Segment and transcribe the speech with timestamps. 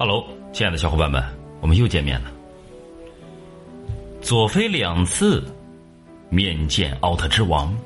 [0.00, 1.20] Hello，亲爱的小伙伴们，
[1.60, 2.30] 我们又见面了。
[4.20, 5.44] 佐菲两次
[6.30, 7.76] 面见奥特之王，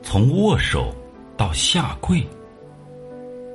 [0.00, 0.94] 从握手
[1.36, 2.24] 到下跪，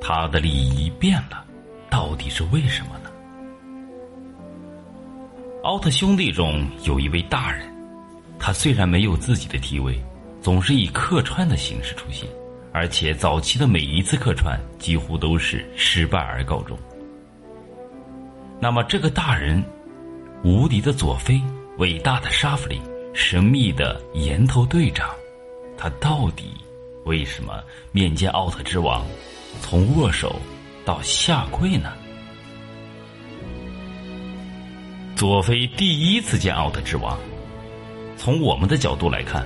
[0.02, 1.46] 他的礼仪变了，
[1.90, 3.10] 到底是为什么呢？
[5.64, 7.66] 奥特兄弟中有一位大人，
[8.38, 9.98] 他虽然没有自己的地位，
[10.42, 12.28] 总是以客串的形式出现，
[12.74, 16.78] 而且早期的每一次客串几乎都是失败而告终。
[18.64, 19.62] 那么，这个大人，
[20.42, 21.38] 无敌的佐菲，
[21.80, 22.80] 伟大的沙弗里，
[23.14, 25.10] 神秘的岩头队长，
[25.78, 26.46] 他到底
[27.04, 29.06] 为什么面见奥特之王，
[29.60, 30.40] 从握手
[30.86, 31.92] 到下跪呢？
[35.14, 37.20] 佐菲第一次见奥特之王，
[38.16, 39.46] 从我们的角度来看，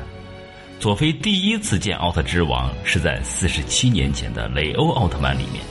[0.79, 5.63] 佐菲第一次见奥特之王是在四十七年前的雷欧奥特曼里面。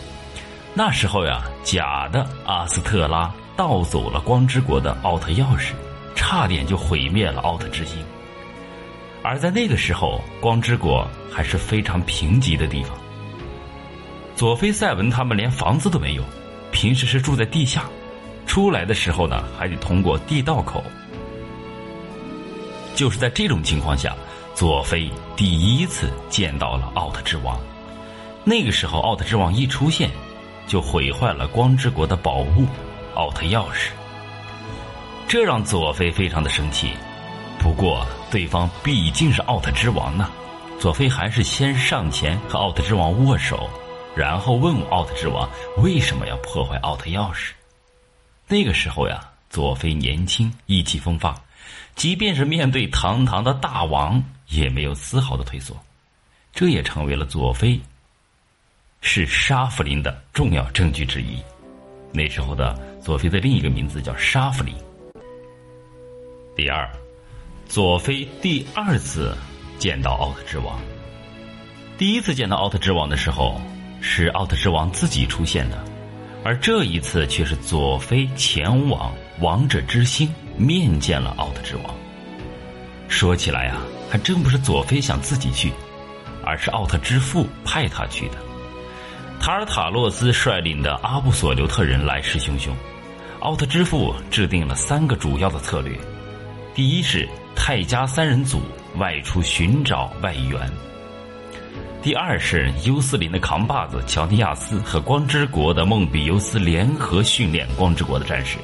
[0.78, 5.72] 那时候呀，假的阿斯特拉盗走了光之国的奥特钥匙，
[6.14, 8.04] 差点就毁灭了奥特之星。
[9.22, 12.94] 而在那个时候，光之国还是非常贫瘠的地方。
[14.34, 16.22] 佐菲、赛文他们连房子都没有，
[16.70, 17.84] 平时是住在地下，
[18.46, 20.84] 出来的时候呢，还得通过地道口。
[22.94, 24.14] 就是在这种情况下，
[24.54, 27.58] 佐菲第一次见到了奥特之王。
[28.44, 30.10] 那个时候，奥特之王一出现。
[30.66, 32.66] 就毁坏了光之国的宝物——
[33.14, 33.90] 奥特钥匙，
[35.28, 36.92] 这让佐菲非常的生气。
[37.58, 40.30] 不过，对方毕竟是奥特之王呢，
[40.78, 43.68] 佐菲还是先上前和奥特之王握手，
[44.14, 47.50] 然后问奥特之王为什么要破坏奥特钥匙。
[48.46, 49.20] 那个时候呀，
[49.50, 51.34] 佐菲年轻，意气风发，
[51.94, 55.76] 即便是面对堂堂的大王，也没有丝毫的退缩，
[56.52, 57.80] 这也成为了佐菲。
[59.00, 61.42] 是沙弗林的重要证据之一。
[62.12, 64.74] 那时候的佐菲的另一个名字叫沙弗林。
[66.54, 66.88] 第二，
[67.68, 69.36] 佐菲第二次
[69.78, 70.80] 见到奥特之王。
[71.98, 73.60] 第一次见到奥特之王的时候，
[74.00, 75.84] 是奥特之王自己出现的，
[76.44, 81.94] 而这一次却是佐菲前往王者之星面见了奥特之王。
[83.08, 83.76] 说起来呀，
[84.10, 85.72] 还真不是佐菲想自己去，
[86.44, 88.45] 而是奥特之父派他去的。
[89.46, 92.72] 卡尔塔洛斯率领的阿布索留特人来势汹汹，
[93.38, 95.96] 奥特之父制定了三个主要的策略：
[96.74, 98.60] 第一是泰加三人组
[98.96, 100.68] 外出寻找外援；
[102.02, 108.58] 第二是尤斯林的扛把子乔尼亚斯和光之国的梦比尤斯联合训练光之国的战士；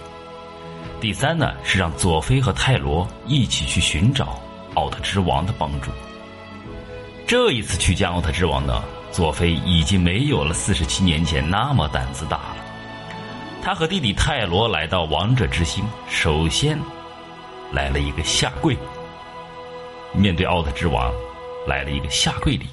[1.01, 4.43] 第三呢是让佐菲和泰罗一起去寻找
[4.75, 5.93] 奥特之王的帮助。
[7.25, 8.83] 这一次去见奥特之王呢？
[9.13, 12.57] 佐菲已经没有了四十七年前那么胆子大了。
[13.63, 16.79] 他和弟弟泰罗来到王者之星，首先
[17.71, 18.77] 来了一个下跪，
[20.15, 21.13] 面对奥特之王
[21.69, 22.67] 来了一个下跪礼。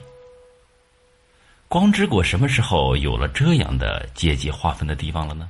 [1.68, 5.50] 光之国什么时候有了这样的阶级划分的地方了呢？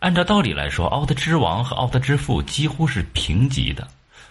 [0.00, 3.86] 按照道理来说，奥特之王和奥特之父几乎是平级的。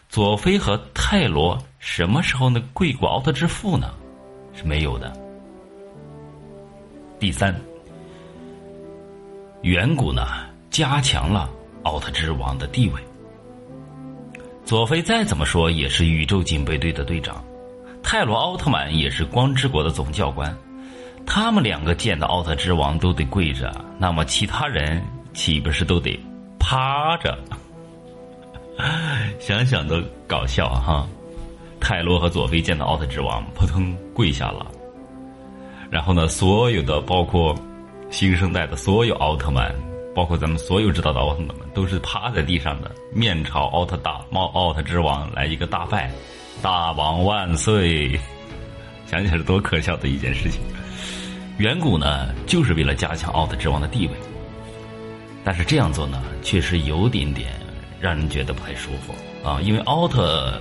[0.09, 3.89] 佐菲和泰罗什么时候能跪过奥特之父呢？
[4.53, 5.11] 是没有的。
[7.21, 7.55] 第三，
[9.61, 10.25] 远古呢
[10.71, 11.47] 加强了
[11.83, 12.99] 奥特之王的地位。
[14.65, 17.43] 佐菲再怎么说也是宇宙警备队的队长，
[18.01, 20.51] 泰罗奥特曼也是光之国的总教官，
[21.23, 24.99] 他们两个见到奥特之王都得跪着，那么其他人
[25.31, 26.19] 岂不是都得
[26.57, 27.37] 趴着？
[29.39, 31.07] 想想都搞笑哈！
[31.79, 34.65] 泰罗和佐菲见到奥特之王，扑通跪下了。
[35.91, 37.53] 然后呢，所有的包括
[38.09, 39.75] 新生代的所有奥特曼，
[40.15, 46.09] 包括咱们所有知道的奥特曼，都是趴在地上的，面朝奥特大猫奥特之王来一个大拜，
[46.61, 48.17] 大王万岁！
[49.05, 50.61] 想起来是多可笑的一件事情。
[51.57, 54.13] 远古呢，就是为了加强奥特之王的地位，
[55.43, 57.49] 但是这样做呢，确实有点点
[57.99, 59.13] 让人觉得不太舒服
[59.45, 60.53] 啊，因为奥特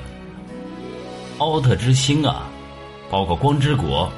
[1.38, 2.48] 奥特之星啊，
[3.08, 4.12] 包括光之国。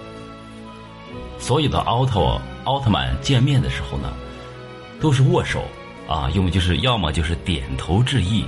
[1.43, 4.15] 所有的奥特奥特曼见面的时候呢，
[5.01, 5.65] 都是握手
[6.09, 8.47] 啊，要么就是要么就是点头致意。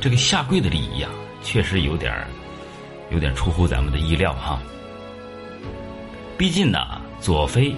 [0.00, 1.10] 这个下跪的礼仪啊，
[1.42, 2.24] 确实有点
[3.10, 4.60] 有点出乎咱们的意料哈。
[6.38, 6.78] 毕竟呢，
[7.18, 7.74] 佐菲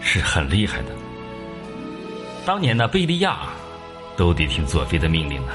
[0.00, 0.86] 是很厉害的。
[2.44, 3.42] 当年呢，贝利亚
[4.16, 5.52] 都得听佐菲的命令呢，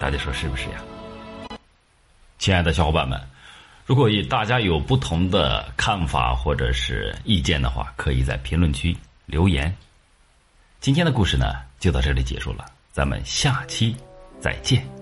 [0.00, 1.56] 大家说是不是呀？
[2.38, 3.20] 亲爱的小伙伴们。
[3.92, 8.96] 如果大家有不同的看法或者是意见的话，可以在评论区
[9.26, 9.70] 留言。
[10.80, 13.94] 今天的故事呢，就到这里结束了，咱们下期
[14.40, 15.01] 再见。